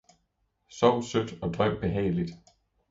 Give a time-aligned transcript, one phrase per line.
[0.67, 2.31] sov sødt og drøm behageligt!